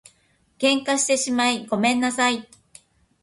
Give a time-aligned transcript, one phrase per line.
[0.57, 2.49] 喧嘩してしまいごめんなさい